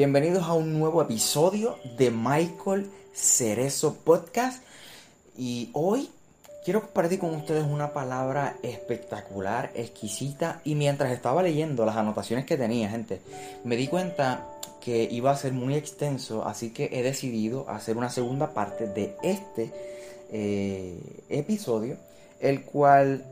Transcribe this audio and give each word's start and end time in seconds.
Bienvenidos 0.00 0.44
a 0.44 0.54
un 0.54 0.78
nuevo 0.78 1.02
episodio 1.02 1.76
de 1.98 2.10
Michael 2.10 2.90
Cerezo 3.12 3.96
Podcast. 3.96 4.64
Y 5.36 5.68
hoy 5.74 6.08
quiero 6.64 6.80
compartir 6.80 7.18
con 7.18 7.34
ustedes 7.34 7.66
una 7.66 7.92
palabra 7.92 8.56
espectacular, 8.62 9.70
exquisita. 9.74 10.62
Y 10.64 10.74
mientras 10.74 11.12
estaba 11.12 11.42
leyendo 11.42 11.84
las 11.84 11.96
anotaciones 11.96 12.46
que 12.46 12.56
tenía, 12.56 12.88
gente, 12.88 13.20
me 13.62 13.76
di 13.76 13.88
cuenta 13.88 14.46
que 14.80 15.02
iba 15.02 15.32
a 15.32 15.36
ser 15.36 15.52
muy 15.52 15.74
extenso, 15.74 16.46
así 16.46 16.70
que 16.70 16.88
he 16.94 17.02
decidido 17.02 17.68
hacer 17.68 17.98
una 17.98 18.08
segunda 18.08 18.54
parte 18.54 18.86
de 18.86 19.16
este 19.22 19.70
eh, 20.30 20.98
episodio, 21.28 21.98
el 22.40 22.62
cual 22.62 23.22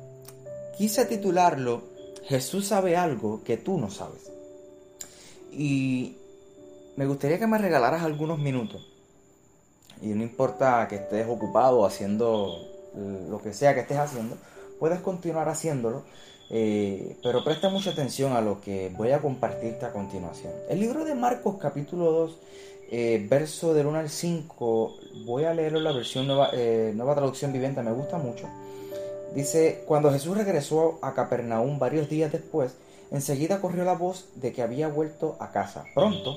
quise 0.77 1.07
titularlo 1.07 1.83
Jesús 2.27 2.67
sabe 2.67 2.95
algo 2.95 3.43
que 3.43 3.57
tú 3.57 3.79
no 3.79 3.91
sabes. 3.91 4.31
Y 5.51 6.19
me 6.99 7.07
gustaría 7.07 7.39
que 7.39 7.47
me 7.47 7.59
regalaras 7.59 8.03
algunos 8.03 8.39
minutos. 8.39 8.87
Y 10.03 10.09
no 10.09 10.23
importa 10.23 10.87
que 10.89 10.97
estés 10.97 11.27
ocupado 11.29 11.87
haciendo 11.87 12.59
lo 12.95 13.41
que 13.41 13.55
sea 13.55 13.73
que 13.75 13.81
estés 13.81 13.99
haciendo, 13.99 14.37
puedes 14.79 14.99
continuar 15.01 15.49
haciéndolo 15.49 16.03
eh, 16.51 17.17
pero 17.23 17.45
presta 17.45 17.69
mucha 17.69 17.91
atención 17.91 18.33
a 18.33 18.41
lo 18.41 18.61
que 18.61 18.91
voy 18.97 19.11
a 19.11 19.21
compartirte 19.21 19.85
a 19.85 19.93
continuación. 19.93 20.53
El 20.69 20.81
libro 20.81 21.05
de 21.05 21.15
Marcos 21.15 21.57
capítulo 21.61 22.11
2, 22.11 22.37
eh, 22.91 23.27
verso 23.29 23.75
del 23.75 23.87
1 23.87 23.99
al 23.99 24.09
5, 24.09 24.97
voy 25.27 25.45
a 25.45 25.53
leerlo 25.53 25.79
en 25.79 25.85
la 25.85 25.93
versión 25.93 26.27
nueva, 26.27 26.51
eh, 26.55 26.93
nueva 26.95 27.15
traducción 27.15 27.53
viviente, 27.53 27.83
me 27.83 27.93
gusta 27.93 28.17
mucho. 28.17 28.49
Dice, 29.35 29.85
cuando 29.87 30.11
Jesús 30.11 30.39
regresó 30.39 30.99
a 31.03 31.13
Capernaum 31.13 31.79
varios 31.79 32.09
días 32.09 32.33
después, 32.33 32.77
enseguida 33.11 33.61
corrió 33.61 33.85
la 33.85 33.95
voz 33.95 34.29
de 34.37 34.53
que 34.53 34.63
había 34.63 34.89
vuelto 34.89 35.37
a 35.41 35.53
casa. 35.53 35.85
Pronto, 35.95 36.35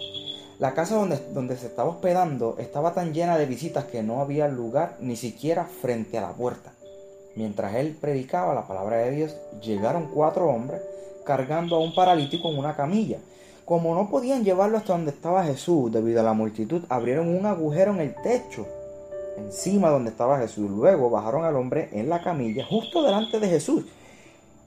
la 0.62 0.76
casa 0.76 0.94
donde, 0.94 1.17
donde 1.34 1.58
se 1.58 1.66
estaba 1.66 1.90
hospedando 1.90 2.56
estaba 2.59 2.94
tan 2.94 3.16
llena 3.16 3.36
de 3.40 3.48
visitas 3.48 3.86
que 3.86 4.04
no 4.04 4.22
había 4.22 4.48
lugar 4.48 4.95
ni 5.00 5.16
siquiera 5.16 5.66
frente 5.66 6.20
a 6.20 6.22
la 6.22 6.34
puerta. 6.34 6.72
Mientras 7.36 7.73
él 7.73 7.98
predicaba 8.00 8.54
la 8.54 8.67
palabra 8.67 8.98
de 8.98 9.09
Dios, 9.09 9.36
llegaron 9.59 10.12
cuatro 10.14 10.48
hombres 10.48 10.80
cargando 11.26 11.78
a 11.78 11.80
un 11.80 11.95
paralítico 11.95 12.52
en 12.52 12.59
una 12.59 12.76
camilla. 12.76 13.17
Como 13.66 13.95
no 13.95 14.12
podían 14.12 14.44
llevarlo 14.44 14.78
hasta 14.78 14.94
donde 14.94 15.09
estaba 15.09 15.44
Jesús 15.44 15.92
debido 15.92 16.20
a 16.20 16.23
la 16.23 16.34
multitud, 16.34 16.84
abrieron 16.89 17.30
un 17.30 17.48
agujero 17.48 17.95
en 17.95 18.02
el 18.02 18.14
techo, 18.22 18.67
encima 19.38 19.89
donde 19.89 20.12
estaba 20.12 20.38
Jesús. 20.38 20.70
Luego 20.70 21.09
bajaron 21.09 21.44
al 21.44 21.56
hombre 21.56 21.89
en 21.92 22.08
la 22.08 22.22
camilla, 22.22 22.67
justo 22.70 23.02
delante 23.02 23.39
de 23.39 23.48
Jesús. 23.48 23.86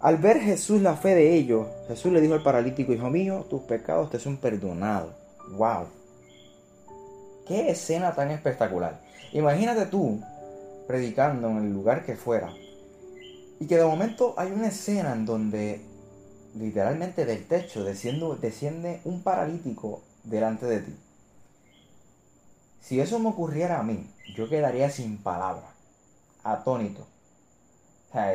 Al 0.00 0.17
ver 0.17 0.41
Jesús 0.41 0.83
la 0.83 0.97
fe 0.97 1.15
de 1.15 1.37
ellos, 1.37 1.69
Jesús 1.87 2.11
le 2.11 2.20
dijo 2.20 2.34
al 2.34 2.42
paralítico, 2.42 2.92
hijo 2.92 3.11
mío, 3.11 3.47
tus 3.48 3.62
pecados 3.62 4.11
te 4.11 4.19
son 4.19 4.39
perdonados. 4.39 5.23
¡Wow! 5.50 5.87
¡Qué 7.47 7.70
escena 7.70 8.14
tan 8.14 8.31
espectacular! 8.31 9.00
Imagínate 9.32 9.87
tú 9.87 10.21
predicando 10.87 11.49
en 11.49 11.59
el 11.59 11.72
lugar 11.72 12.05
que 12.05 12.16
fuera. 12.16 12.53
Y 13.60 13.66
que 13.66 13.77
de 13.77 13.84
momento 13.84 14.34
hay 14.37 14.50
una 14.50 14.69
escena 14.69 15.12
en 15.12 15.25
donde 15.27 15.81
literalmente 16.55 17.25
del 17.25 17.47
techo 17.47 17.84
desciende, 17.84 19.00
un 19.05 19.22
paralítico 19.22 20.03
delante 20.22 20.66
de 20.66 20.81
ti. 20.81 20.97
Si 22.81 23.00
eso 23.00 23.19
me 23.19 23.31
ocurriera 23.31 23.81
a 23.81 23.82
mí, 23.82 24.09
yo 24.37 24.49
quedaría 24.49 24.91
sin 24.91 25.19
palabras, 25.19 25.71
atónito. 26.43 27.06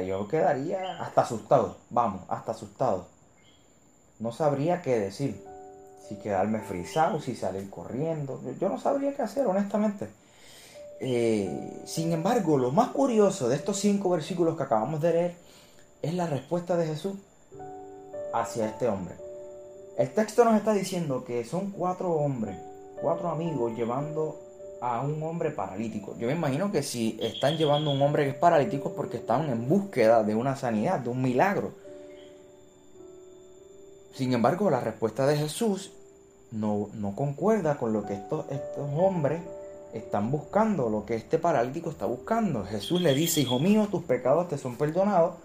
Yo 0.06 0.28
quedaría 0.28 1.02
hasta 1.02 1.22
asustado, 1.22 1.78
vamos, 1.90 2.24
hasta 2.28 2.52
asustado. 2.52 3.08
No 4.20 4.34
sabría 4.34 4.82
qué 4.82 5.00
decir, 5.00 5.42
si 6.08 6.16
quedarme 6.16 6.60
frisado, 6.60 7.20
si 7.20 7.36
salir 7.36 7.70
corriendo. 7.70 8.42
Yo 8.60 8.70
no 8.70 8.80
sabría 8.80 9.14
qué 9.14 9.22
hacer, 9.22 9.46
honestamente. 9.46 10.08
Eh, 11.00 11.82
sin 11.86 12.12
embargo, 12.12 12.58
lo 12.58 12.72
más 12.72 12.90
curioso 12.90 13.48
de 13.48 13.56
estos 13.56 13.78
cinco 13.80 14.10
versículos 14.10 14.58
que 14.58 14.64
acabamos 14.64 15.02
de 15.02 15.14
leer 15.14 15.36
es 16.02 16.14
la 16.14 16.28
respuesta 16.28 16.76
de 16.76 16.88
Jesús 16.88 17.14
hacia 18.34 18.68
este 18.68 18.88
hombre. 18.88 19.16
El 19.98 20.10
texto 20.14 20.46
nos 20.46 20.56
está 20.56 20.74
diciendo 20.74 21.24
que 21.26 21.44
son 21.44 21.72
cuatro 21.72 22.12
hombres, 22.14 22.58
cuatro 23.02 23.30
amigos 23.30 23.76
llevando 23.76 24.40
a 24.82 25.02
un 25.02 25.22
hombre 25.24 25.52
paralítico. 25.52 26.16
Yo 26.18 26.28
me 26.28 26.34
imagino 26.34 26.72
que 26.72 26.84
si 26.84 27.18
están 27.22 27.58
llevando 27.58 27.92
a 27.92 27.94
un 27.94 28.02
hombre 28.02 28.24
que 28.24 28.30
es 28.30 28.36
paralítico 28.36 28.90
es 28.90 28.96
porque 28.96 29.18
están 29.18 29.50
en 29.50 29.68
búsqueda 29.68 30.24
de 30.24 30.36
una 30.36 30.56
sanidad, 30.56 31.00
de 31.00 31.10
un 31.10 31.22
milagro. 31.22 31.74
Sin 34.20 34.34
embargo, 34.34 34.70
la 34.70 34.82
respuesta 34.82 35.26
de 35.26 35.38
Jesús 35.38 35.94
no, 36.52 36.90
no 36.94 37.16
concuerda 37.16 37.78
con 37.78 37.94
lo 37.94 38.06
que 38.06 38.16
estos, 38.16 38.52
estos 38.52 38.90
hombres 38.98 39.40
están 39.94 40.30
buscando 40.30 40.90
lo 40.90 41.06
que 41.06 41.16
este 41.16 41.40
paralítico 41.40 41.90
está 41.90 42.06
buscando. 42.06 42.66
Jesús 42.66 43.00
le 43.00 43.14
dice, 43.14 43.40
hijo 43.40 43.60
mío, 43.60 43.88
tus 43.90 44.04
pecados 44.04 44.50
te 44.50 44.58
son 44.58 44.76
perdonados, 44.76 45.36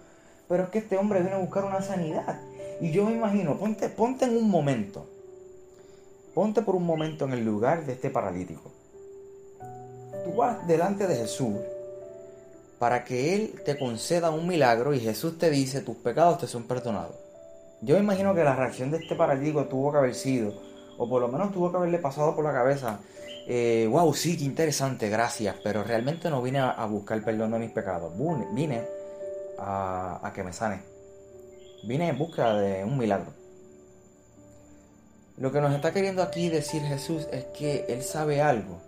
pero 0.49 0.63
es 0.63 0.69
que 0.71 0.79
este 0.79 0.97
hombre 0.97 1.21
viene 1.21 1.37
a 1.37 1.39
buscar 1.39 1.63
una 1.63 1.81
sanidad. 1.81 2.41
Y 2.81 2.91
yo 2.91 3.05
me 3.05 3.13
imagino, 3.13 3.57
ponte, 3.57 3.87
ponte 3.87 4.25
en 4.25 4.35
un 4.35 4.49
momento, 4.49 5.05
ponte 6.33 6.61
por 6.61 6.75
un 6.75 6.85
momento 6.85 7.23
en 7.23 7.31
el 7.31 7.45
lugar 7.45 7.85
de 7.85 7.93
este 7.93 8.09
paralítico. 8.09 8.73
Tú 10.25 10.33
vas 10.35 10.67
delante 10.67 11.07
de 11.07 11.15
Jesús 11.15 11.55
para 12.77 13.05
que 13.05 13.35
Él 13.35 13.61
te 13.63 13.79
conceda 13.79 14.31
un 14.31 14.45
milagro 14.45 14.93
y 14.93 14.99
Jesús 14.99 15.37
te 15.37 15.49
dice, 15.49 15.79
tus 15.79 15.95
pecados 15.95 16.39
te 16.39 16.47
son 16.47 16.63
perdonados. 16.63 17.23
Yo 17.81 17.95
me 17.95 18.01
imagino 18.01 18.33
que 18.33 18.43
la 18.43 18.55
reacción 18.55 18.91
de 18.91 18.97
este 18.97 19.15
paralítico 19.15 19.65
tuvo 19.65 19.91
que 19.91 19.97
haber 19.97 20.15
sido, 20.15 20.53
o 20.97 21.07
por 21.07 21.21
lo 21.21 21.27
menos 21.27 21.51
tuvo 21.51 21.71
que 21.71 21.77
haberle 21.77 21.99
pasado 21.99 22.35
por 22.35 22.43
la 22.43 22.53
cabeza, 22.53 22.99
eh, 23.47 23.87
wow, 23.91 24.13
sí, 24.13 24.37
qué 24.37 24.45
interesante, 24.45 25.09
gracias, 25.09 25.55
pero 25.63 25.83
realmente 25.83 26.29
no 26.29 26.41
vine 26.41 26.59
a, 26.59 26.85
buscar 26.85 27.21
perdón 27.23 27.51
de 27.51 27.59
mis 27.59 27.71
pecados, 27.71 28.13
vine 28.53 28.83
a, 29.59 30.19
a 30.23 30.33
que 30.33 30.43
me 30.43 30.53
sane, 30.53 30.81
vine 31.83 32.07
en 32.09 32.17
busca 32.17 32.55
de 32.55 32.83
un 32.83 32.97
milagro. 32.97 33.31
Lo 35.37 35.51
que 35.51 35.59
nos 35.59 35.73
está 35.73 35.91
queriendo 35.91 36.23
aquí 36.23 36.49
decir 36.49 36.81
Jesús 36.81 37.27
es 37.31 37.43
que 37.57 37.85
Él 37.89 38.01
sabe 38.01 38.41
algo 38.41 38.79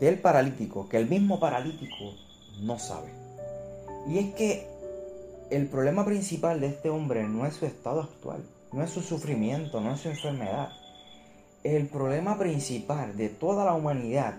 del 0.00 0.18
paralítico, 0.18 0.88
que 0.88 0.96
el 0.96 1.06
mismo 1.06 1.38
paralítico 1.38 2.14
no 2.62 2.78
sabe. 2.78 3.12
Y 4.08 4.18
es 4.18 4.34
que 4.34 4.66
el 5.50 5.66
problema 5.66 6.04
principal 6.04 6.60
de 6.60 6.68
este 6.68 6.90
hombre 6.90 7.24
no 7.24 7.46
es 7.46 7.54
su 7.54 7.66
estado 7.66 8.02
actual, 8.02 8.42
no 8.72 8.82
es 8.82 8.90
su 8.90 9.02
sufrimiento, 9.02 9.80
no 9.80 9.94
es 9.94 10.00
su 10.00 10.08
enfermedad 10.08 10.70
el 11.62 11.88
problema 11.88 12.38
principal 12.38 13.16
de 13.16 13.28
toda 13.28 13.64
la 13.64 13.74
humanidad 13.74 14.38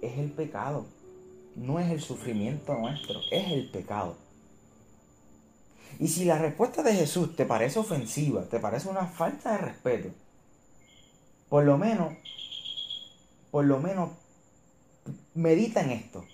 es 0.00 0.18
el 0.18 0.30
pecado. 0.30 0.86
No 1.54 1.78
es 1.78 1.90
el 1.90 2.00
sufrimiento 2.00 2.74
nuestro, 2.74 3.20
es 3.30 3.52
el 3.52 3.70
pecado. 3.70 4.16
Y 5.98 6.08
si 6.08 6.24
la 6.24 6.38
respuesta 6.38 6.82
de 6.82 6.94
Jesús 6.94 7.36
te 7.36 7.44
parece 7.44 7.78
ofensiva, 7.78 8.44
te 8.44 8.58
parece 8.58 8.88
una 8.88 9.06
falta 9.06 9.52
de 9.52 9.58
respeto, 9.58 10.08
por 11.50 11.64
lo 11.64 11.76
menos, 11.76 12.14
por 13.50 13.66
lo 13.66 13.78
menos, 13.78 14.10
medita 15.34 15.82
en 15.82 15.90
esto. 15.90 16.24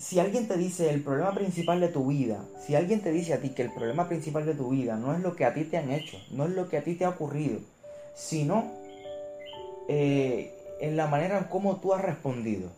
Si, 0.00 0.18
alguien 0.18 0.48
te 0.48 0.56
dice 0.56 0.88
el 0.88 1.02
problema 1.02 1.34
principal 1.34 1.78
de 1.78 1.88
tu 1.88 2.06
vida, 2.06 2.42
si 2.58 2.74
alguien 2.74 3.02
te 3.02 3.12
dice 3.12 3.34
a 3.34 3.40
ti 3.40 3.50
que 3.50 3.60
el 3.60 3.70
problema 3.70 4.08
principal 4.08 4.46
de 4.46 4.54
tu 4.54 4.70
vida 4.70 4.96
no 4.96 5.12
es 5.12 5.20
lo 5.20 5.36
que 5.36 5.44
a 5.44 5.52
ti 5.52 5.64
te 5.64 5.76
han 5.76 5.90
hecho, 5.90 6.16
no 6.30 6.46
es 6.46 6.52
lo 6.52 6.70
que 6.70 6.78
a 6.78 6.82
ti 6.82 6.94
te 6.94 7.04
ha 7.04 7.10
ocurrido, 7.10 7.60
sino 8.14 8.64
eh, 9.88 10.78
en 10.80 10.96
la 10.96 11.06
manera 11.06 11.36
en 11.36 11.44
cómo 11.44 11.76
tú 11.76 11.92
has 11.92 12.00
respondido. 12.00 12.70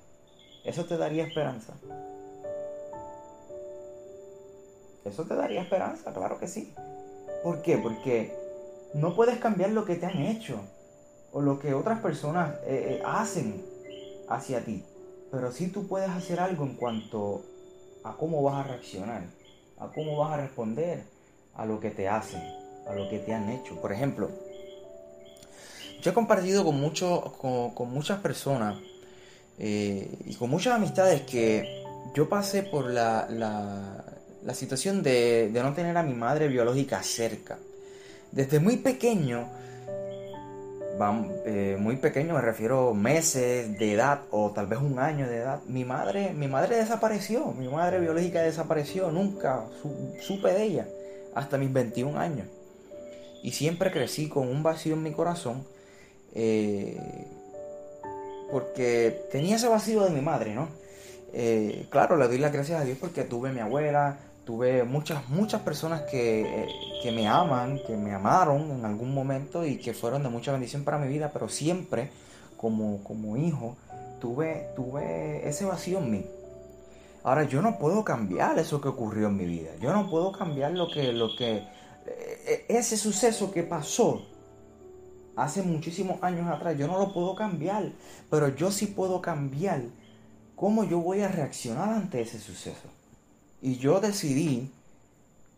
Eso 0.65 0.85
te 0.85 0.97
daría 0.97 1.25
esperanza. 1.25 1.75
Eso 5.05 5.23
te 5.25 5.37
daría 5.37 5.63
esperanza, 5.63 6.13
claro 6.13 6.41
que 6.41 6.49
sí. 6.49 6.75
¿Por 7.45 7.63
qué? 7.63 7.79
Porque 7.79 8.37
no 8.95 9.15
puedes 9.15 9.39
cambiar 9.39 9.71
lo 9.71 9.85
que 9.85 9.95
te 9.95 10.07
han 10.07 10.23
hecho 10.23 10.61
o 11.31 11.41
lo 11.41 11.61
que 11.61 11.73
otras 11.73 12.01
personas 12.01 12.57
eh, 12.65 12.99
eh, 12.99 13.03
hacen 13.07 13.65
hacia 14.29 14.65
ti. 14.65 14.85
Pero 15.33 15.51
sí 15.51 15.69
tú 15.69 15.89
puedes 15.89 16.11
hacer 16.11 16.39
algo 16.39 16.65
en 16.65 16.75
cuanto 16.75 17.43
a 18.05 18.13
cómo 18.13 18.43
vas 18.43 18.65
a 18.65 18.69
reaccionar, 18.69 19.25
a 19.79 19.89
cómo 19.89 20.19
vas 20.19 20.35
a 20.35 20.37
responder 20.37 21.05
a 21.55 21.65
lo 21.67 21.81
que 21.81 21.91
te 21.91 22.07
hacen. 22.07 22.43
a 22.87 22.95
lo 22.95 23.09
que 23.09 23.19
te 23.21 23.33
han 23.33 23.49
hecho. 23.49 23.81
Por 23.81 23.93
ejemplo, 23.93 24.29
yo 26.03 26.11
he 26.11 26.15
compartido 26.15 26.65
con, 26.65 27.73
con, 27.75 27.91
muchas 27.91 28.19
personas 28.21 28.77
eh, 29.59 30.11
y 30.27 30.35
con 30.35 30.51
muchas 30.51 30.75
amistades 30.75 31.23
que 31.23 31.85
yo 32.15 32.29
pasé 32.29 32.65
por 32.65 32.91
la, 32.91 33.29
la, 33.31 34.55
situación 34.55 35.03
de, 35.03 35.49
de 35.53 35.63
no 35.63 35.73
tener 35.75 35.97
a 35.97 36.03
mi 36.03 36.15
madre 36.15 36.49
biológica 36.49 37.03
cerca. 37.03 37.59
Desde 38.33 38.59
muy 38.59 38.79
pequeño, 38.79 39.49
eh, 41.45 41.77
muy 41.79 41.97
pequeño, 41.97 42.35
me 42.35 42.41
refiero 42.41 42.95
meses 42.95 43.79
de 43.79 43.95
edad 43.95 44.23
o 44.31 44.51
tal 44.51 44.67
vez 44.67 44.79
un 44.79 44.99
año 44.99 45.29
de 45.29 45.39
edad, 45.39 45.63
mi 45.67 45.85
madre, 45.85 46.33
mi 46.35 46.49
madre 46.49 46.77
desapareció, 46.77 47.53
mi 47.53 47.69
madre 47.69 47.99
biológica 47.99 48.43
desapareció, 48.43 49.11
nunca 49.11 49.65
supe 50.21 50.53
de 50.53 50.63
ella 50.63 50.87
hasta 51.35 51.59
mis 51.59 51.73
21 51.73 52.19
años. 52.19 52.47
Y 53.43 53.53
siempre 53.53 53.91
crecí 53.91 54.29
con 54.29 54.49
un 54.49 54.63
vacío 54.63 54.95
en 54.95 55.03
mi 55.03 55.13
corazón 55.13 55.65
eh, 56.35 57.27
porque 58.51 59.27
tenía 59.33 59.57
ese 59.57 59.69
vacío 59.69 60.05
de 60.05 60.11
mi 60.11 60.21
madre, 60.21 60.55
¿no? 60.55 60.69
Eh, 61.33 61.87
claro, 61.91 62.17
le 62.17 62.29
doy 62.29 62.39
las 62.39 62.53
gracias 62.53 62.81
a 62.81 62.85
Dios 62.85 62.99
porque 63.01 63.25
tuve 63.25 63.51
mi 63.51 63.61
abuela, 63.61 64.19
tuve 64.45 64.85
muchas, 64.85 65.29
muchas 65.29 65.63
personas 65.63 66.03
que, 66.03 66.69
que, 67.03 67.13
me 67.13 67.29
aman, 67.29 67.81
que 67.87 67.97
me 67.97 68.13
amaron 68.13 68.71
en 68.71 68.85
algún 68.85 69.15
momento 69.15 69.65
y 69.65 69.79
que 69.79 69.95
fueron 69.95 70.23
de 70.23 70.29
mucha 70.29 70.53
bendición 70.53 70.85
para 70.85 70.99
mi 70.99 71.09
vida, 71.09 71.31
pero 71.33 71.49
siempre 71.49 72.11
como, 72.57 73.03
como 73.05 73.37
hijo 73.37 73.77
tuve, 74.21 74.69
tuve 74.75 75.49
ese 75.49 75.65
vacío 75.65 75.99
en 75.99 76.11
mí. 76.11 76.27
Ahora 77.25 77.45
yo 77.45 77.63
no 77.63 77.79
puedo 77.79 78.05
cambiar 78.05 78.59
eso 78.59 78.81
que 78.81 78.89
ocurrió 78.89 79.29
en 79.29 79.37
mi 79.37 79.45
vida. 79.45 79.71
Yo 79.81 79.93
no 79.93 80.11
puedo 80.11 80.33
cambiar 80.33 80.73
lo 80.73 80.89
que, 80.91 81.13
lo 81.13 81.37
que, 81.37 81.59
e, 82.07 82.67
e, 82.69 82.79
ese 82.79 82.97
suceso 82.97 83.53
que 83.53 83.63
pasó 83.63 84.23
hace 85.37 85.63
muchísimos 85.63 86.23
años 86.23 86.49
atrás. 86.49 86.77
Yo 86.77 86.89
no 86.89 86.99
lo 86.99 87.13
puedo 87.13 87.37
cambiar, 87.37 87.93
pero 88.29 88.49
yo 88.49 88.73
sí 88.73 88.87
puedo 88.87 89.21
cambiar 89.21 89.83
cómo 90.57 90.83
yo 90.83 90.99
voy 90.99 91.21
a 91.21 91.29
reaccionar 91.29 91.91
ante 91.91 92.21
ese 92.21 92.41
suceso. 92.41 92.89
Y 93.65 93.77
yo 93.77 94.01
decidí, 94.01 94.73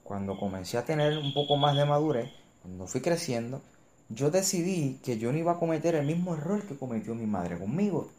cuando 0.02 0.38
comencé 0.38 0.76
a 0.76 0.84
tener 0.84 1.16
un 1.16 1.32
poco 1.32 1.56
más 1.56 1.74
de 1.74 1.86
madurez, 1.86 2.30
cuando 2.60 2.86
fui 2.86 3.00
creciendo, 3.00 3.62
yo 4.10 4.30
decidí 4.30 5.00
que 5.02 5.16
yo 5.16 5.32
no 5.32 5.38
iba 5.38 5.52
a 5.52 5.58
cometer 5.58 5.94
el 5.94 6.04
mismo 6.04 6.34
error 6.34 6.62
que 6.66 6.76
cometió 6.76 7.14
mi 7.14 7.24
madre 7.24 7.58
conmigo. 7.58 8.10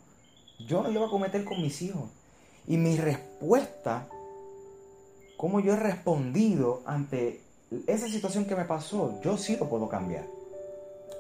Yo 0.68 0.82
no 0.82 0.90
lo 0.90 0.96
iba 0.96 1.06
a 1.06 1.12
cometer 1.12 1.46
con 1.46 1.62
mis 1.62 1.84
hijos. 1.84 2.10
Y 2.66 2.78
mi 2.78 2.98
respuesta, 2.98 4.08
cómo 5.38 5.60
yo 5.60 5.74
he 5.74 5.76
respondido 5.76 6.82
ante 6.88 7.42
esa 7.86 8.08
situación 8.08 8.46
que 8.46 8.56
me 8.56 8.66
pasó, 8.66 9.22
yo 9.22 9.38
sí 9.38 9.56
lo 9.56 9.70
puedo 9.70 9.88
cambiar. 9.88 10.26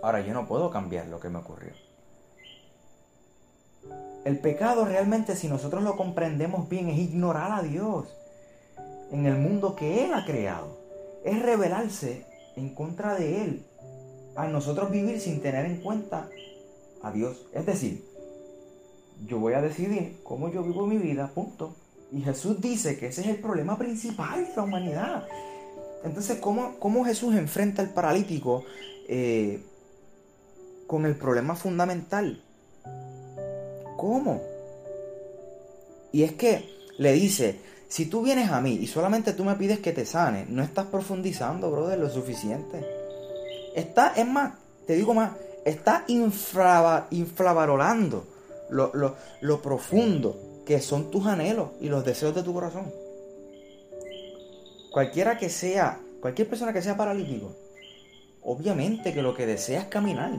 Ahora 0.01 0.21
yo 0.21 0.33
no 0.33 0.47
puedo 0.47 0.71
cambiar 0.71 1.06
lo 1.06 1.19
que 1.19 1.29
me 1.29 1.38
ocurrió. 1.38 1.73
El 4.23 4.39
pecado 4.39 4.85
realmente, 4.85 5.35
si 5.35 5.47
nosotros 5.47 5.83
lo 5.83 5.95
comprendemos 5.95 6.68
bien, 6.68 6.89
es 6.89 6.97
ignorar 6.97 7.51
a 7.51 7.61
Dios 7.61 8.07
en 9.12 9.25
el 9.25 9.38
mundo 9.38 9.75
que 9.75 10.06
Él 10.06 10.13
ha 10.13 10.25
creado. 10.25 10.78
Es 11.24 11.42
rebelarse 11.42 12.25
en 12.56 12.74
contra 12.74 13.16
de 13.16 13.44
Él. 13.44 13.66
A 14.36 14.48
nosotros 14.48 14.92
vivir 14.92 15.19
sin 15.19 15.42
tener 15.42 15.66
en 15.66 15.81
cuenta 15.81 16.30
a 17.02 17.12
Dios. 17.12 17.46
Es 17.54 17.66
decir, 17.66 18.04
yo 19.25 19.40
voy 19.40 19.54
a 19.54 19.62
decidir 19.62 20.18
cómo 20.24 20.52
yo 20.52 20.63
vivo 20.63 20.86
mi 20.86 20.98
vida, 20.98 21.31
punto. 21.34 21.75
Y 22.12 22.22
Jesús 22.22 22.62
dice 22.62 22.98
que 22.98 23.07
ese 23.07 23.22
es 23.22 23.28
el 23.28 23.38
problema 23.38 23.78
principal 23.78 24.46
de 24.46 24.56
la 24.56 24.63
humanidad. 24.63 25.28
Entonces, 26.04 26.38
¿cómo, 26.40 26.75
cómo 26.80 27.04
Jesús 27.06 27.36
enfrenta 27.36 27.81
al 27.81 27.90
paralítico 27.90 28.63
eh, 29.07 29.63
con 30.88 31.06
el 31.06 31.16
problema 31.16 31.56
fundamental? 31.56 32.42
¿Cómo? 33.98 34.42
Y 36.12 36.24
es 36.24 36.34
que 36.34 36.69
le 36.98 37.13
dice, 37.13 37.60
si 37.87 38.07
tú 38.07 38.21
vienes 38.21 38.51
a 38.51 38.59
mí 38.61 38.73
y 38.73 38.87
solamente 38.87 39.33
tú 39.33 39.43
me 39.43 39.55
pides 39.55 39.79
que 39.79 39.93
te 39.93 40.05
sane, 40.05 40.45
no 40.49 40.63
estás 40.63 40.87
profundizando, 40.87 41.71
brother, 41.71 41.99
lo 41.99 42.09
suficiente. 42.09 42.83
Está, 43.75 44.13
es 44.15 44.27
más, 44.27 44.53
te 44.87 44.95
digo 44.95 45.13
más, 45.13 45.33
está 45.65 46.05
inflavarolando 46.07 48.25
lo, 48.69 49.15
lo 49.41 49.61
profundo 49.61 50.63
que 50.65 50.81
son 50.81 51.11
tus 51.11 51.27
anhelos 51.27 51.69
y 51.79 51.89
los 51.89 52.03
deseos 52.03 52.33
de 52.33 52.43
tu 52.43 52.53
corazón. 52.53 52.91
Cualquiera 54.91 55.37
que 55.37 55.49
sea, 55.49 55.99
cualquier 56.21 56.49
persona 56.49 56.73
que 56.73 56.81
sea 56.81 56.97
paralítico, 56.97 57.55
obviamente 58.41 59.13
que 59.13 59.21
lo 59.21 59.35
que 59.35 59.45
desea 59.45 59.81
es 59.81 59.87
caminar. 59.87 60.31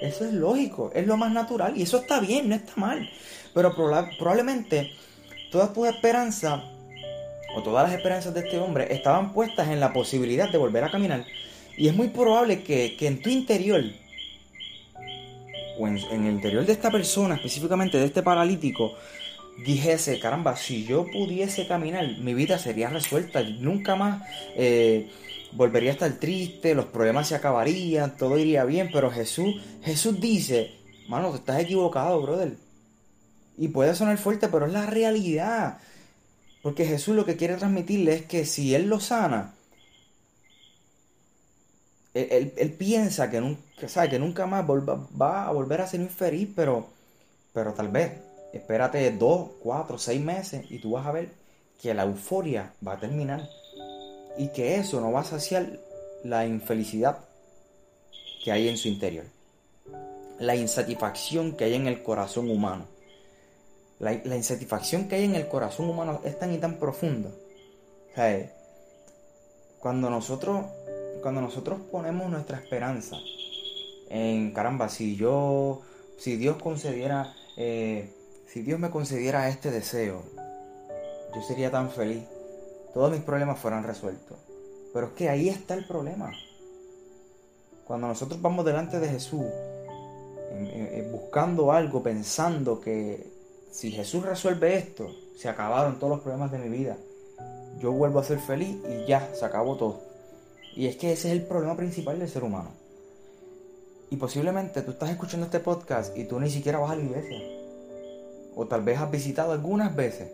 Eso 0.00 0.24
es 0.24 0.32
lógico, 0.32 0.90
es 0.94 1.06
lo 1.06 1.18
más 1.18 1.30
natural 1.30 1.76
y 1.76 1.82
eso 1.82 1.98
está 1.98 2.20
bien, 2.20 2.48
no 2.48 2.54
está 2.54 2.72
mal. 2.76 3.08
Pero 3.52 3.74
probablemente 3.74 4.92
todas 5.52 5.72
tus 5.72 5.88
esperanzas 5.88 6.62
o 7.54 7.62
todas 7.62 7.88
las 7.88 7.96
esperanzas 7.96 8.34
de 8.34 8.40
este 8.40 8.58
hombre 8.58 8.92
estaban 8.92 9.32
puestas 9.32 9.68
en 9.68 9.80
la 9.80 9.92
posibilidad 9.92 10.50
de 10.50 10.58
volver 10.58 10.84
a 10.84 10.90
caminar. 10.90 11.24
Y 11.76 11.88
es 11.88 11.94
muy 11.94 12.08
probable 12.08 12.62
que, 12.62 12.96
en 13.00 13.22
tu 13.22 13.30
interior, 13.30 13.82
o 15.78 15.88
en, 15.88 15.96
el 15.96 16.32
interior 16.32 16.66
de 16.66 16.72
esta 16.72 16.90
persona, 16.90 17.36
específicamente 17.36 17.98
de 17.98 18.04
este 18.04 18.22
paralítico, 18.22 18.94
dijese, 19.64 20.18
caramba, 20.20 20.56
si 20.56 20.84
yo 20.84 21.06
pudiese 21.06 21.66
caminar, 21.66 22.06
mi 22.18 22.34
vida 22.34 22.58
sería 22.58 22.90
resuelta, 22.90 23.42
nunca 23.42 23.96
más 23.96 24.22
eh, 24.56 25.10
volvería 25.52 25.90
a 25.90 25.92
estar 25.94 26.12
triste, 26.12 26.74
los 26.74 26.86
problemas 26.86 27.28
se 27.28 27.34
acabarían, 27.34 28.16
todo 28.16 28.38
iría 28.38 28.64
bien, 28.64 28.90
pero 28.92 29.10
Jesús, 29.10 29.54
Jesús 29.82 30.20
dice, 30.20 30.72
mano, 31.08 31.30
te 31.30 31.38
estás 31.38 31.60
equivocado, 31.60 32.20
brother. 32.22 32.56
Y 33.56 33.68
puede 33.68 33.94
sonar 33.94 34.16
fuerte, 34.16 34.48
pero 34.48 34.66
es 34.66 34.72
la 34.72 34.86
realidad. 34.86 35.78
Porque 36.62 36.84
Jesús 36.84 37.14
lo 37.16 37.24
que 37.24 37.36
quiere 37.36 37.56
transmitirle 37.56 38.14
es 38.14 38.26
que 38.26 38.44
si 38.44 38.74
Él 38.74 38.88
lo 38.88 39.00
sana, 39.00 39.54
él, 42.14 42.74
piensa 42.76 43.30
que 43.30 43.40
nunca, 43.40 43.88
sabe, 43.88 44.10
que 44.10 44.18
nunca 44.18 44.46
más 44.46 44.68
va 44.68 45.46
a 45.46 45.52
volver 45.52 45.80
a 45.80 45.86
ser 45.86 46.00
infeliz, 46.00 46.48
pero, 46.54 46.88
pero 47.52 47.72
tal 47.72 47.88
vez, 47.88 48.12
espérate 48.52 49.12
dos, 49.12 49.50
cuatro, 49.62 49.96
seis 49.96 50.20
meses 50.20 50.66
y 50.70 50.78
tú 50.78 50.92
vas 50.92 51.06
a 51.06 51.12
ver 51.12 51.30
que 51.80 51.94
la 51.94 52.02
euforia 52.02 52.72
va 52.86 52.94
a 52.94 53.00
terminar 53.00 53.48
y 54.36 54.48
que 54.48 54.76
eso 54.76 55.00
no 55.00 55.12
va 55.12 55.20
a 55.20 55.24
saciar 55.24 55.78
la 56.24 56.46
infelicidad 56.46 57.18
que 58.44 58.52
hay 58.52 58.68
en 58.68 58.76
su 58.76 58.88
interior, 58.88 59.24
la 60.38 60.56
insatisfacción 60.56 61.52
que 61.52 61.64
hay 61.64 61.74
en 61.74 61.86
el 61.86 62.02
corazón 62.02 62.50
humano. 62.50 62.86
La, 64.00 64.14
insatisfacción 64.14 65.08
que 65.08 65.16
hay 65.16 65.24
en 65.24 65.34
el 65.34 65.46
corazón 65.46 65.90
humano 65.90 66.22
es 66.24 66.38
tan 66.38 66.52
y 66.54 66.58
tan 66.58 66.78
profunda. 66.78 67.30
cuando 69.78 70.08
nosotros, 70.08 70.64
cuando 71.22 71.42
nosotros 71.42 71.80
ponemos 71.92 72.30
nuestra 72.30 72.58
esperanza 72.58 73.16
en 74.08 74.52
caramba, 74.52 74.88
si 74.88 75.16
yo, 75.16 75.82
si 76.18 76.36
Dios 76.36 76.56
concediera, 76.62 77.34
eh, 77.58 78.10
si 78.46 78.62
Dios 78.62 78.80
me 78.80 78.90
concediera 78.90 79.48
este 79.50 79.70
deseo, 79.70 80.22
yo 81.34 81.42
sería 81.42 81.70
tan 81.70 81.90
feliz. 81.90 82.24
Todos 82.94 83.12
mis 83.12 83.20
problemas 83.20 83.58
fueran 83.58 83.84
resueltos. 83.84 84.38
Pero 84.94 85.08
es 85.08 85.12
que 85.12 85.28
ahí 85.28 85.50
está 85.50 85.74
el 85.74 85.86
problema. 85.86 86.32
Cuando 87.84 88.08
nosotros 88.08 88.40
vamos 88.40 88.64
delante 88.64 88.98
de 88.98 89.08
Jesús, 89.08 89.44
buscando 91.12 91.70
algo, 91.70 92.02
pensando 92.02 92.80
que 92.80 93.39
si 93.70 93.92
Jesús 93.92 94.24
resuelve 94.24 94.76
esto, 94.76 95.10
se 95.36 95.48
acabaron 95.48 95.98
todos 95.98 96.10
los 96.10 96.20
problemas 96.20 96.50
de 96.50 96.58
mi 96.58 96.68
vida. 96.68 96.96
Yo 97.78 97.92
vuelvo 97.92 98.18
a 98.18 98.24
ser 98.24 98.40
feliz 98.40 98.76
y 98.88 99.06
ya, 99.06 99.30
se 99.34 99.44
acabó 99.44 99.76
todo. 99.76 100.00
Y 100.74 100.86
es 100.86 100.96
que 100.96 101.12
ese 101.12 101.28
es 101.28 101.34
el 101.34 101.46
problema 101.46 101.76
principal 101.76 102.18
del 102.18 102.28
ser 102.28 102.44
humano. 102.44 102.70
Y 104.10 104.16
posiblemente 104.16 104.82
tú 104.82 104.90
estás 104.90 105.10
escuchando 105.10 105.46
este 105.46 105.60
podcast 105.60 106.16
y 106.16 106.24
tú 106.24 106.40
ni 106.40 106.50
siquiera 106.50 106.80
vas 106.80 106.90
a 106.90 106.96
la 106.96 107.02
iglesia. 107.02 107.38
O 108.56 108.66
tal 108.66 108.82
vez 108.82 108.98
has 108.98 109.10
visitado 109.10 109.52
algunas 109.52 109.94
veces. 109.94 110.32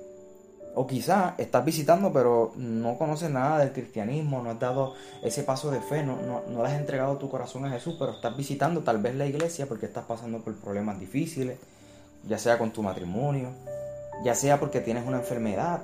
O 0.74 0.86
quizás 0.86 1.34
estás 1.38 1.64
visitando 1.64 2.12
pero 2.12 2.52
no 2.56 2.96
conoces 2.98 3.30
nada 3.30 3.58
del 3.58 3.72
cristianismo, 3.72 4.42
no 4.42 4.50
has 4.50 4.58
dado 4.58 4.94
ese 5.22 5.42
paso 5.42 5.70
de 5.70 5.80
fe, 5.80 6.02
no, 6.02 6.16
no, 6.22 6.42
no 6.48 6.62
le 6.62 6.68
has 6.68 6.78
entregado 6.78 7.16
tu 7.16 7.30
corazón 7.30 7.64
a 7.66 7.70
Jesús, 7.70 7.96
pero 7.98 8.12
estás 8.12 8.36
visitando 8.36 8.82
tal 8.82 8.98
vez 8.98 9.14
la 9.14 9.26
iglesia 9.26 9.66
porque 9.66 9.86
estás 9.86 10.04
pasando 10.04 10.40
por 10.40 10.54
problemas 10.56 10.98
difíciles, 10.98 11.58
ya 12.26 12.38
sea 12.38 12.58
con 12.58 12.72
tu 12.72 12.82
matrimonio, 12.82 13.50
ya 14.24 14.34
sea 14.34 14.58
porque 14.58 14.80
tienes 14.80 15.06
una 15.06 15.18
enfermedad 15.18 15.82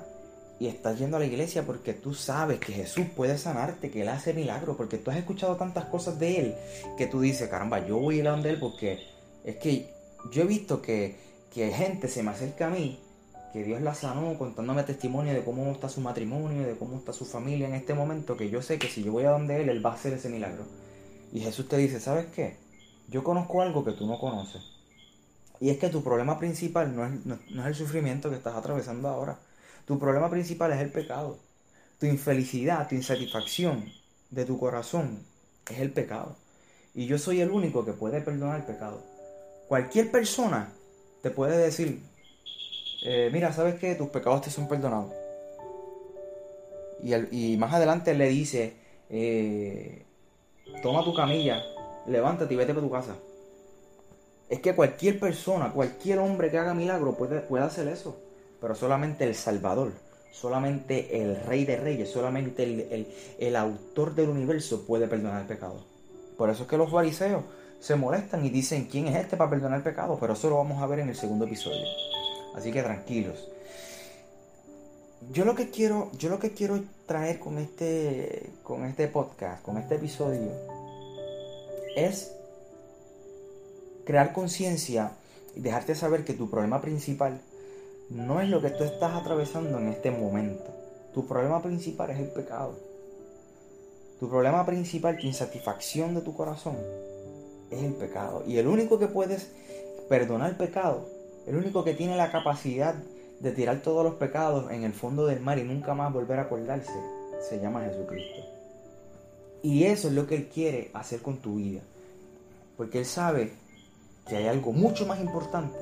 y 0.59 0.67
estás 0.67 0.97
yendo 0.99 1.17
a 1.17 1.19
la 1.19 1.25
iglesia 1.25 1.63
porque 1.63 1.93
tú 1.93 2.13
sabes 2.13 2.59
que 2.59 2.73
Jesús 2.73 3.05
puede 3.15 3.37
sanarte, 3.37 3.89
que 3.89 4.01
Él 4.01 4.09
hace 4.09 4.33
milagros, 4.33 4.77
porque 4.77 4.97
tú 4.97 5.11
has 5.11 5.17
escuchado 5.17 5.55
tantas 5.55 5.85
cosas 5.85 6.19
de 6.19 6.39
Él 6.39 6.55
que 6.97 7.07
tú 7.07 7.21
dices, 7.21 7.49
caramba, 7.49 7.85
yo 7.85 7.97
voy 7.97 8.15
a 8.15 8.19
ir 8.19 8.27
a 8.27 8.31
donde 8.31 8.49
Él 8.49 8.59
porque 8.59 8.99
es 9.43 9.57
que 9.57 9.93
yo 10.31 10.43
he 10.43 10.45
visto 10.45 10.81
que, 10.81 11.17
que 11.53 11.71
gente 11.71 12.07
se 12.07 12.23
me 12.23 12.31
acerca 12.31 12.67
a 12.67 12.69
mí 12.69 12.99
que 13.53 13.63
Dios 13.63 13.81
la 13.81 13.93
sanó 13.93 14.35
contándome 14.35 14.81
testimonio 14.81 15.31
de 15.31 15.43
cómo 15.43 15.71
está 15.71 15.87
su 15.87 16.01
matrimonio, 16.01 16.65
de 16.65 16.75
cómo 16.75 16.97
está 16.97 17.13
su 17.13 17.23
familia 17.23 17.67
en 17.67 17.75
este 17.75 17.93
momento, 17.93 18.35
que 18.35 18.49
yo 18.49 18.63
sé 18.63 18.79
que 18.79 18.87
si 18.87 19.03
yo 19.03 19.11
voy 19.11 19.25
a 19.25 19.29
donde 19.29 19.61
Él, 19.61 19.69
Él 19.69 19.85
va 19.85 19.91
a 19.91 19.93
hacer 19.93 20.13
ese 20.13 20.27
milagro. 20.27 20.65
Y 21.31 21.39
Jesús 21.39 21.67
te 21.67 21.77
dice, 21.77 21.99
¿sabes 21.99 22.25
qué? 22.35 22.57
Yo 23.09 23.23
conozco 23.23 23.61
algo 23.61 23.85
que 23.85 23.91
tú 23.91 24.07
no 24.07 24.17
conoces. 24.17 24.63
Y 25.63 25.69
es 25.69 25.77
que 25.77 25.87
tu 25.87 26.03
problema 26.03 26.37
principal 26.39 26.93
no 26.93 27.05
es, 27.05 27.25
no, 27.25 27.35
es 27.35 27.67
el 27.67 27.73
sufrimiento 27.73 28.29
que 28.29 28.35
estás 28.35 28.53
atravesando 28.53 29.07
ahora. 29.07 29.39
Tu 29.85 29.97
problema 29.97 30.29
principal 30.29 30.73
es 30.73 30.81
el 30.81 30.91
pecado. 30.91 31.37
Tu 32.01 32.05
infelicidad, 32.05 32.89
tu 32.89 32.95
insatisfacción 32.95 33.89
de 34.29 34.43
tu 34.43 34.59
corazón 34.59 35.23
es 35.71 35.79
el 35.79 35.93
pecado. 35.93 36.35
Y 36.93 37.05
yo 37.05 37.17
soy 37.17 37.39
el 37.39 37.49
único 37.49 37.85
que 37.85 37.93
puede 37.93 38.19
perdonar 38.19 38.59
el 38.59 38.65
pecado. 38.65 39.01
Cualquier 39.69 40.11
persona 40.11 40.67
te 41.21 41.29
puede 41.29 41.57
decir, 41.57 42.01
eh, 43.05 43.29
mira, 43.31 43.53
¿sabes 43.53 43.75
que 43.75 43.95
Tus 43.95 44.09
pecados 44.09 44.41
te 44.41 44.51
son 44.51 44.67
perdonados. 44.67 45.13
Y, 47.01 47.55
más 47.55 47.73
adelante 47.73 48.13
le 48.13 48.27
dice, 48.27 48.73
eh, 49.09 50.03
toma 50.81 51.05
tu 51.05 51.13
camilla, 51.13 51.63
levántate 52.05 52.53
y 52.53 52.57
vete 52.57 52.73
para 52.73 52.85
tu 52.85 52.91
casa. 52.91 53.15
Es 54.53 54.59
que 54.59 54.75
cualquier 54.75 55.19
persona, 55.19 55.71
cualquier 55.71 56.19
hombre 56.19 56.51
que 56.51 56.59
haga 56.59 56.75
milagro 56.75 57.15
puede, 57.15 57.39
puede 57.39 57.63
hacer 57.63 57.87
eso. 57.87 58.15
Pero 58.61 58.75
solamente 58.75 59.23
el 59.23 59.33
Salvador, 59.33 59.93
solamente 60.31 61.19
el 61.19 61.35
Rey 61.37 61.65
de 61.65 61.77
Reyes, 61.77 62.11
solamente 62.11 62.61
el, 62.61 63.07
el 63.39 63.55
autor 63.55 64.13
del 64.13 64.29
universo 64.29 64.85
puede 64.85 65.07
perdonar 65.07 65.41
el 65.41 65.47
pecado. 65.47 65.83
Por 66.37 66.51
eso 66.51 66.61
es 66.61 66.69
que 66.69 66.77
los 66.77 66.91
fariseos 66.91 67.41
se 67.79 67.95
molestan 67.95 68.45
y 68.45 68.51
dicen, 68.51 68.87
¿quién 68.91 69.07
es 69.07 69.15
este 69.15 69.37
para 69.37 69.49
perdonar 69.49 69.79
el 69.79 69.83
pecado? 69.83 70.19
Pero 70.21 70.33
eso 70.33 70.51
lo 70.51 70.57
vamos 70.57 70.83
a 70.83 70.85
ver 70.85 70.99
en 70.99 71.09
el 71.09 71.15
segundo 71.15 71.45
episodio. 71.45 71.87
Así 72.53 72.71
que 72.71 72.83
tranquilos. 72.83 73.49
Yo 75.31 75.45
lo 75.45 75.55
que 75.55 75.71
quiero, 75.71 76.11
yo 76.19 76.29
lo 76.29 76.37
que 76.37 76.51
quiero 76.51 76.79
traer 77.07 77.39
con 77.39 77.57
este, 77.57 78.51
con 78.61 78.85
este 78.85 79.07
podcast, 79.07 79.63
con 79.63 79.77
este 79.77 79.95
episodio, 79.95 80.51
es 81.95 82.33
crear 84.05 84.33
conciencia 84.33 85.11
y 85.55 85.61
dejarte 85.61 85.95
saber 85.95 86.25
que 86.25 86.33
tu 86.33 86.49
problema 86.49 86.81
principal 86.81 87.41
no 88.09 88.41
es 88.41 88.49
lo 88.49 88.61
que 88.61 88.69
tú 88.69 88.83
estás 88.83 89.13
atravesando 89.13 89.77
en 89.79 89.87
este 89.87 90.11
momento. 90.11 90.65
Tu 91.13 91.27
problema 91.27 91.61
principal 91.61 92.09
es 92.11 92.19
el 92.19 92.29
pecado. 92.29 92.77
Tu 94.19 94.29
problema 94.29 94.65
principal, 94.65 95.17
tu 95.17 95.27
insatisfacción 95.27 96.15
de 96.15 96.21
tu 96.21 96.35
corazón, 96.35 96.77
es 97.69 97.83
el 97.83 97.93
pecado. 97.93 98.43
Y 98.47 98.57
el 98.57 98.67
único 98.67 98.99
que 98.99 99.07
puedes 99.07 99.51
perdonar 100.09 100.51
el 100.51 100.57
pecado 100.57 101.07
el 101.45 101.55
único 101.55 101.83
que 101.83 101.93
tiene 101.93 102.15
la 102.15 102.31
capacidad 102.31 102.95
de 103.39 103.51
tirar 103.51 103.81
todos 103.81 104.03
los 104.03 104.15
pecados 104.15 104.71
en 104.71 104.83
el 104.83 104.93
fondo 104.93 105.25
del 105.25 105.41
mar 105.41 105.59
y 105.59 105.63
nunca 105.63 105.93
más 105.93 106.13
volver 106.13 106.39
a 106.39 106.43
acordarse, 106.43 106.93
se 107.41 107.59
llama 107.59 107.83
Jesucristo. 107.83 108.41
Y 109.61 109.83
eso 109.83 110.07
es 110.07 110.13
lo 110.13 110.27
que 110.27 110.35
Él 110.35 110.47
quiere 110.47 110.91
hacer 110.93 111.21
con 111.21 111.37
tu 111.37 111.55
vida. 111.55 111.81
Porque 112.77 112.99
Él 112.99 113.05
sabe 113.05 113.51
que 114.27 114.37
hay 114.37 114.47
algo 114.47 114.71
mucho 114.71 115.05
más 115.05 115.19
importante 115.19 115.77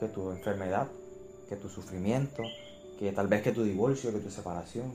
que 0.00 0.08
tu 0.08 0.30
enfermedad, 0.30 0.88
que 1.48 1.56
tu 1.56 1.68
sufrimiento, 1.68 2.42
que 2.98 3.12
tal 3.12 3.28
vez 3.28 3.42
que 3.42 3.52
tu 3.52 3.64
divorcio, 3.64 4.12
que 4.12 4.18
tu 4.18 4.30
separación. 4.30 4.92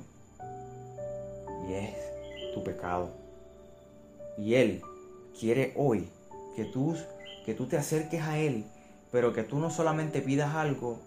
Y 1.67 1.73
es 1.73 2.53
tu 2.53 2.63
pecado. 2.63 3.09
Y 4.37 4.55
Él 4.55 4.81
quiere 5.39 5.73
hoy 5.75 6.09
que 6.55 6.65
tú, 6.65 6.95
que 7.45 7.53
tú 7.53 7.67
te 7.67 7.77
acerques 7.77 8.21
a 8.21 8.37
Él 8.37 8.65
pero 9.11 9.33
que 9.33 9.43
tú 9.43 9.59
no 9.59 9.71
solamente 9.71 10.21
pidas 10.21 10.55
algo 10.55 10.99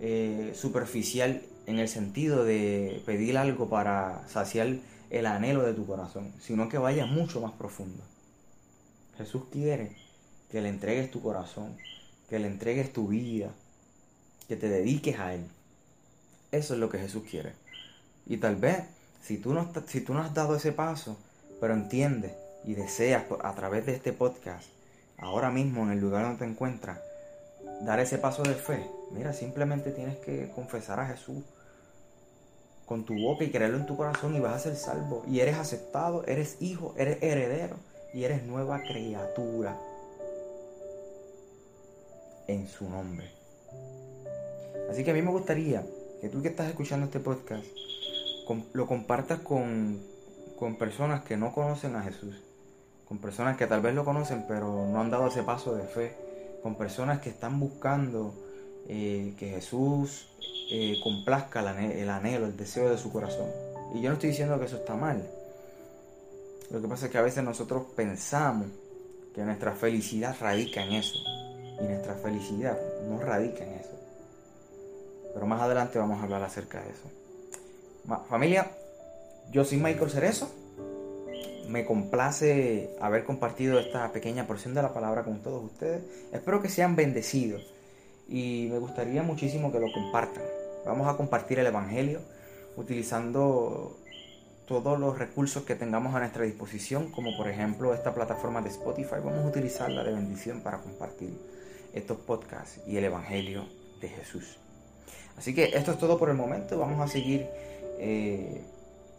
eh, 0.00 0.52
superficial 0.54 1.42
en 1.66 1.78
el 1.78 1.88
sentido 1.88 2.44
de 2.44 3.02
pedir 3.06 3.36
algo 3.38 3.68
para 3.68 4.26
saciar 4.28 4.76
el 5.10 5.26
anhelo 5.26 5.62
de 5.62 5.74
tu 5.74 5.86
corazón, 5.86 6.32
sino 6.40 6.68
que 6.68 6.78
vayas 6.78 7.08
mucho 7.08 7.40
más 7.40 7.52
profundo. 7.52 8.02
Jesús 9.18 9.42
quiere 9.52 9.94
que 10.52 10.60
le 10.60 10.68
entregues 10.68 11.10
tu 11.10 11.22
corazón, 11.22 11.74
que 12.28 12.38
le 12.38 12.46
entregues 12.46 12.92
tu 12.92 13.08
vida, 13.08 13.48
que 14.46 14.54
te 14.54 14.68
dediques 14.68 15.18
a 15.18 15.32
Él. 15.32 15.46
Eso 16.52 16.74
es 16.74 16.80
lo 16.80 16.90
que 16.90 16.98
Jesús 16.98 17.24
quiere. 17.28 17.54
Y 18.26 18.36
tal 18.36 18.56
vez, 18.56 18.84
si 19.22 19.38
tú 19.38 19.54
no, 19.54 19.72
si 19.86 20.02
tú 20.02 20.12
no 20.12 20.20
has 20.20 20.34
dado 20.34 20.54
ese 20.54 20.72
paso, 20.72 21.16
pero 21.58 21.72
entiendes 21.72 22.32
y 22.64 22.74
deseas 22.74 23.24
a 23.42 23.54
través 23.54 23.86
de 23.86 23.94
este 23.94 24.12
podcast, 24.12 24.68
ahora 25.16 25.50
mismo 25.50 25.84
en 25.84 25.92
el 25.92 26.00
lugar 26.00 26.24
donde 26.24 26.40
te 26.40 26.44
encuentras, 26.44 27.00
dar 27.80 27.98
ese 28.00 28.18
paso 28.18 28.42
de 28.42 28.54
fe, 28.54 28.86
mira, 29.10 29.32
simplemente 29.32 29.90
tienes 29.90 30.18
que 30.18 30.50
confesar 30.54 31.00
a 31.00 31.06
Jesús 31.06 31.42
con 32.84 33.06
tu 33.06 33.14
boca 33.14 33.44
y 33.44 33.50
creerlo 33.50 33.78
en 33.78 33.86
tu 33.86 33.96
corazón 33.96 34.36
y 34.36 34.40
vas 34.40 34.54
a 34.54 34.58
ser 34.58 34.76
salvo. 34.76 35.24
Y 35.26 35.40
eres 35.40 35.56
aceptado, 35.56 36.26
eres 36.26 36.58
hijo, 36.60 36.94
eres 36.98 37.22
heredero 37.22 37.76
y 38.12 38.24
eres 38.24 38.42
nueva 38.42 38.82
criatura 38.82 39.78
en 42.46 42.68
su 42.68 42.88
nombre. 42.88 43.30
Así 44.90 45.04
que 45.04 45.10
a 45.10 45.14
mí 45.14 45.22
me 45.22 45.30
gustaría 45.30 45.84
que 46.20 46.28
tú 46.28 46.42
que 46.42 46.48
estás 46.48 46.68
escuchando 46.68 47.06
este 47.06 47.20
podcast 47.20 47.64
lo 48.74 48.86
compartas 48.86 49.40
con, 49.40 50.00
con 50.58 50.76
personas 50.76 51.22
que 51.24 51.36
no 51.36 51.54
conocen 51.54 51.96
a 51.96 52.02
Jesús, 52.02 52.36
con 53.08 53.18
personas 53.18 53.56
que 53.56 53.66
tal 53.66 53.80
vez 53.80 53.94
lo 53.94 54.04
conocen 54.04 54.44
pero 54.46 54.86
no 54.86 55.00
han 55.00 55.10
dado 55.10 55.28
ese 55.28 55.42
paso 55.42 55.74
de 55.74 55.84
fe 55.84 56.14
con 56.62 56.76
personas 56.76 57.20
que 57.20 57.30
están 57.30 57.58
buscando 57.58 58.34
eh, 58.88 59.34
que 59.38 59.50
Jesús 59.50 60.28
eh, 60.70 60.98
complazca 61.02 61.60
el 61.60 62.08
anhelo, 62.08 62.46
el 62.46 62.56
deseo 62.56 62.90
de 62.90 62.98
su 62.98 63.12
corazón. 63.12 63.48
Y 63.94 64.00
yo 64.00 64.08
no 64.08 64.14
estoy 64.14 64.30
diciendo 64.30 64.58
que 64.58 64.66
eso 64.66 64.76
está 64.76 64.94
mal. 64.94 65.28
Lo 66.70 66.80
que 66.80 66.88
pasa 66.88 67.06
es 67.06 67.12
que 67.12 67.18
a 67.18 67.22
veces 67.22 67.44
nosotros 67.44 67.84
pensamos 67.94 68.68
que 69.34 69.42
nuestra 69.42 69.72
felicidad 69.72 70.36
radica 70.40 70.82
en 70.82 70.92
eso. 70.92 71.18
Y 71.82 71.84
nuestra 71.84 72.14
felicidad 72.14 72.78
no 73.08 73.18
radica 73.18 73.64
en 73.64 73.74
eso. 73.74 73.98
Pero 75.34 75.46
más 75.46 75.60
adelante 75.60 75.98
vamos 75.98 76.20
a 76.20 76.24
hablar 76.24 76.42
acerca 76.42 76.80
de 76.80 76.90
eso. 76.90 77.10
familia, 78.28 78.70
yo 79.50 79.64
soy 79.64 79.78
Michael 79.78 80.10
Cerezo 80.10 80.48
me 81.72 81.86
complace 81.86 82.90
haber 83.00 83.24
compartido 83.24 83.78
esta 83.78 84.12
pequeña 84.12 84.46
porción 84.46 84.74
de 84.74 84.82
la 84.82 84.92
palabra 84.92 85.24
con 85.24 85.40
todos 85.40 85.64
ustedes. 85.64 86.02
Espero 86.32 86.60
que 86.60 86.68
sean 86.68 86.96
bendecidos 86.96 87.66
y 88.28 88.68
me 88.70 88.78
gustaría 88.78 89.22
muchísimo 89.22 89.72
que 89.72 89.80
lo 89.80 89.90
compartan. 89.92 90.44
Vamos 90.84 91.08
a 91.08 91.16
compartir 91.16 91.58
el 91.60 91.66
Evangelio 91.66 92.20
utilizando 92.76 93.96
todos 94.66 94.98
los 94.98 95.18
recursos 95.18 95.62
que 95.64 95.74
tengamos 95.74 96.14
a 96.14 96.18
nuestra 96.18 96.44
disposición, 96.44 97.10
como 97.10 97.36
por 97.36 97.48
ejemplo 97.48 97.94
esta 97.94 98.14
plataforma 98.14 98.60
de 98.60 98.68
Spotify. 98.68 99.16
Vamos 99.24 99.44
a 99.44 99.48
utilizarla 99.48 100.04
de 100.04 100.12
bendición 100.12 100.60
para 100.60 100.78
compartir 100.78 101.30
estos 101.94 102.18
podcasts 102.18 102.80
y 102.86 102.96
el 102.96 103.04
Evangelio 103.04 103.66
de 104.00 104.08
Jesús. 104.08 104.56
Así 105.36 105.54
que 105.54 105.64
esto 105.74 105.92
es 105.92 105.98
todo 105.98 106.18
por 106.18 106.28
el 106.28 106.36
momento. 106.36 106.78
Vamos 106.78 107.00
a 107.00 107.08
seguir 107.08 107.46
eh, 107.98 108.62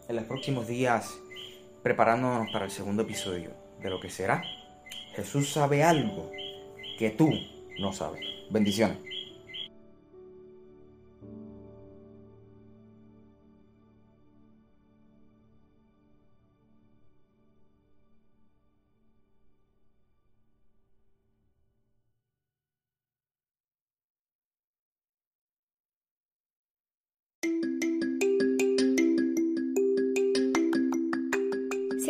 en 0.08 0.16
los 0.16 0.24
próximos 0.24 0.66
días 0.66 1.14
preparándonos 1.82 2.50
para 2.52 2.64
el 2.64 2.70
segundo 2.70 3.02
episodio 3.02 3.50
de 3.82 3.90
lo 3.90 4.00
que 4.00 4.10
será 4.10 4.42
Jesús 5.14 5.52
sabe 5.52 5.84
algo 5.84 6.30
que 6.98 7.10
tú 7.10 7.30
no 7.78 7.92
sabes. 7.92 8.20
Bendiciones. 8.50 8.98